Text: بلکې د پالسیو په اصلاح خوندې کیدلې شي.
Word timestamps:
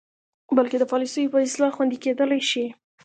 بلکې 0.57 0.77
د 0.79 0.83
پالسیو 0.91 1.31
په 1.33 1.39
اصلاح 1.45 1.71
خوندې 1.75 1.97
کیدلې 2.03 2.41
شي. 2.49 2.65